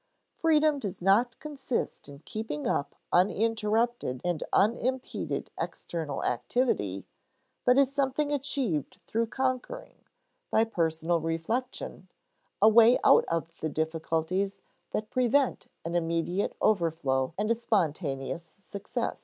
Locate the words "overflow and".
16.61-17.51